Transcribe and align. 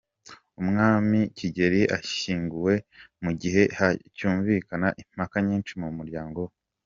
Umwami 0.61 1.19
Kigeli 1.37 1.81
ashyinguwe 1.97 2.73
mu 3.23 3.31
gihe 3.41 3.63
hacyumvikana 3.77 4.87
impaka 5.01 5.37
nyinshi 5.47 5.73
mu 5.83 5.89
muryango 5.99 6.39
we. 6.47 6.53